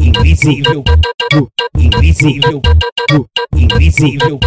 invisível, 0.00 0.84
invisível, 1.76 2.62
invisível, 3.56 4.38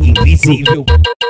invisível. 0.00 0.84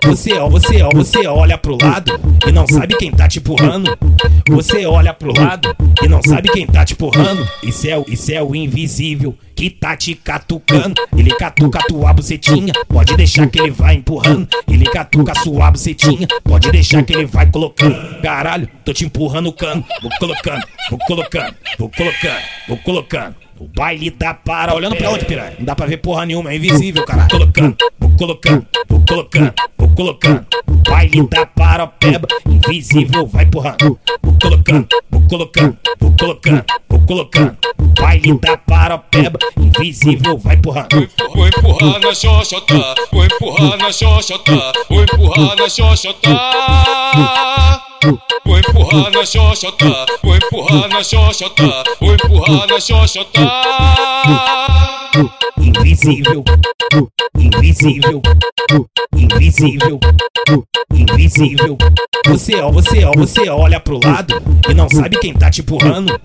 Você, 0.04 0.32
ó, 0.34 0.48
você, 0.48 0.82
ó, 0.82 0.90
você 0.94 1.26
olha 1.26 1.58
pro 1.58 1.76
lado 1.80 2.18
e 2.46 2.52
não 2.52 2.66
sabe 2.66 2.96
quem 2.96 3.10
tá 3.10 3.28
te 3.28 3.38
empurrando. 3.38 3.96
Você 4.48 4.86
olha 4.86 5.12
pro 5.12 5.32
lado 5.38 5.74
e 6.02 6.08
não 6.08 6.20
sabe 6.22 6.50
quem 6.50 6.66
tá 6.66 6.84
te 6.84 6.94
empurrando. 6.94 7.46
Isso 7.62 7.86
é, 7.88 8.04
isso 8.08 8.32
é 8.32 8.42
o 8.42 8.54
invisível 8.54 9.36
que 9.54 9.68
tá 9.68 9.96
te 9.96 10.14
catucando. 10.14 11.00
Ele 11.16 11.30
catuca 11.30 11.80
tua 11.88 12.12
bucetinha, 12.12 12.72
pode 12.88 13.16
deixar 13.16 13.48
que 13.48 13.60
ele 13.60 13.70
vai 13.70 13.96
empurrando. 13.96 14.48
Ele 14.68 14.84
catuca 14.84 15.34
sua 15.40 15.70
bucetinha, 15.70 16.28
pode 16.44 16.70
deixar 16.70 17.02
que 17.02 17.12
ele 17.12 17.26
vai 17.26 17.50
colocando. 17.50 18.20
Caralho, 18.22 18.68
tô 18.84 18.92
te 18.92 19.04
empurrando 19.04 19.48
o 19.48 19.52
cano, 19.52 19.84
vou 20.00 20.10
colocando, 20.18 20.64
vou 20.88 20.98
colocando, 21.06 21.54
vou 21.78 21.90
colocando, 21.90 22.42
vou 22.68 22.76
colocando. 22.78 23.47
O 23.60 23.66
baile 23.66 24.08
da 24.10 24.32
para, 24.34 24.72
olhando 24.72 24.94
pra 24.94 25.10
onde, 25.10 25.24
piranha? 25.24 25.54
Não 25.58 25.66
dá 25.66 25.74
pra 25.74 25.86
ver 25.86 25.96
porra 25.96 26.24
nenhuma, 26.24 26.52
é 26.52 26.56
invisível, 26.56 27.04
cara. 27.04 27.26
Colocando, 27.28 27.76
vou 27.98 28.10
colocando, 28.16 28.66
vou 28.88 29.00
colocando, 29.00 29.54
vou 29.76 29.88
colocando. 29.88 30.46
O 30.68 30.90
baile 30.90 31.28
da 31.28 31.44
para, 31.44 31.86
peba, 31.88 32.28
invisível, 32.46 33.26
vai 33.26 33.44
empurrando. 33.44 33.98
Vou 34.22 34.38
colocando, 34.40 34.86
vou 35.10 35.22
colocando, 35.28 35.76
vou 35.98 36.12
colocando, 36.12 36.64
vou 36.88 37.00
colocando. 37.00 37.56
O 37.80 38.00
baile 38.00 38.38
da 38.38 38.56
para, 38.56 38.98
peba, 38.98 39.38
invisível, 39.56 40.38
vai 40.38 40.54
empurrando. 40.54 41.08
Vou 41.34 41.48
empurrar 41.48 42.00
na 42.00 42.14
xoxota, 42.14 42.94
vou 43.10 43.24
empurrar 43.24 43.76
na 43.76 43.90
xoxota, 43.90 44.72
vou 44.88 45.02
empurrar 45.02 45.56
na 45.56 45.68
xoxota. 45.68 47.57
Vou 48.48 48.56
empurrar 48.56 49.10
na 49.12 49.26
xoxota, 49.26 50.06
vou 50.22 50.34
empurrar 50.34 50.88
na 50.88 51.04
xoxota, 51.04 51.84
vou 52.00 52.14
empurrar 52.14 52.66
na 52.66 52.80
xoxota. 52.80 53.40
invisível, 55.60 56.42
invisível, 57.38 58.22
invisível, 59.14 60.00
invisível. 60.94 61.78
Você, 62.28 62.56
ó, 62.56 62.70
você, 62.70 63.04
ó, 63.04 63.12
você 63.16 63.48
olha 63.48 63.80
pro 63.80 63.98
lado 64.02 64.42
e 64.68 64.74
não 64.74 64.88
sabe 64.88 65.18
quem 65.18 65.32
tá 65.32 65.50
te 65.50 65.62
empurrando. 65.62 66.20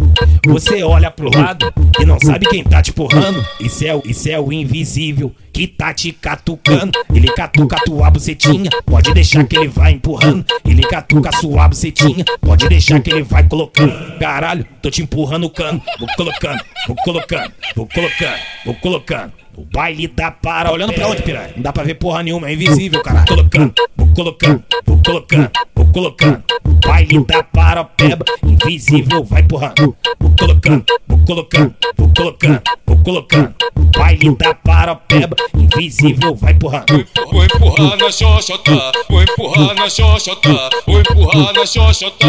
Você 0.46 0.84
olha 0.84 1.09
pro 1.09 1.30
lado 1.34 1.73
e 2.00 2.06
não 2.06 2.20
sabe 2.20 2.46
quem 2.48 2.64
tá 2.64 2.82
te 2.82 2.92
empurrando. 2.92 3.44
Isso 3.59 3.86
é, 3.86 4.02
isso 4.06 4.30
é 4.30 4.40
o 4.40 4.52
invisível 4.52 5.34
que 5.54 5.66
tá 5.66 5.94
te 5.94 6.12
catucando. 6.12 6.92
Ele 7.14 7.28
catuca 7.28 7.78
tua 7.86 8.09
bucetinha, 8.09 8.70
pode 8.86 9.14
deixar 9.14 9.46
que 9.46 9.56
ele 9.56 9.70
vai 9.70 9.94
empurrando. 9.94 10.46
Ele 10.66 10.81
catuca 10.81 11.31
sua 11.38 11.70
bucetinha, 11.70 12.26
pode 12.42 12.68
deixar 12.68 13.00
que 13.00 13.09
ele 13.09 13.24
vai 13.24 13.48
colocando. 13.48 13.94
Caralho, 14.20 14.66
tô 14.81 14.90
te 14.90 15.02
empurrando 15.02 15.46
o 15.46 15.50
cano, 15.50 15.81
vou 16.00 16.09
colocando, 16.18 16.64
vou 16.86 16.98
colocando, 17.06 17.52
vou 17.76 17.88
colocando, 17.88 18.40
vou 18.66 18.76
colocando. 18.76 19.31
O 19.56 19.64
baile 19.64 20.08
da 20.08 20.31
para, 20.31 20.72
olhando 20.72 20.94
pra 20.94 21.08
onde, 21.08 21.22
piranha? 21.22 21.52
Não 21.56 21.62
dá 21.62 21.72
pra 21.72 21.84
ver 21.84 21.94
porra 21.94 22.24
nenhuma, 22.24 22.50
é 22.50 22.54
invisível, 22.54 23.04
cara. 23.04 23.24
Colocando, 23.28 23.74
vou 23.96 24.08
colocando, 24.08 24.64
vou 24.84 25.00
colocando, 25.06 25.52
colocando. 25.94 26.44
O 26.66 26.88
baile 26.88 27.23
da 27.25 27.44
para, 27.44 27.83
peba, 27.83 28.25
invisível, 28.44 29.23
vai 29.23 29.41
empurrando. 29.41 29.95
Vou 30.19 30.31
colocando, 30.38 30.85
vou 31.08 31.19
colocando, 31.25 31.75
vou 31.97 32.09
colocando, 32.16 32.61
vou 32.85 32.97
colocando. 32.97 33.55
O 33.75 34.00
baile 34.00 34.35
da 34.35 34.53
para, 34.55 34.95
peba, 34.95 35.35
invisível, 35.55 36.35
vai 36.35 36.53
empurrando. 36.53 37.08
Vou 37.31 37.44
empurrar 37.44 37.97
na 37.97 38.11
xoxota, 38.11 38.91
vou 39.09 39.22
empurrar 39.22 39.75
na 39.75 39.89
xoxota, 39.89 40.69
vou 40.88 41.00
empurrar 41.00 41.53
na 41.53 41.66
xoxota. 41.66 42.28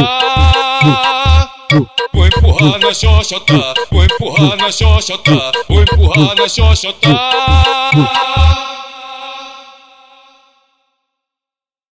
Vou 2.13 2.27
empurrar 2.27 2.79
na 2.79 2.95
xoxota, 2.95 3.75
vou 3.91 4.05
empurrar 4.05 4.57
na 4.57 4.71
xoxota, 4.71 5.53
vou 5.69 5.83
empurrar 5.83 6.37
na 6.37 6.49
xoxota. 6.49 8.34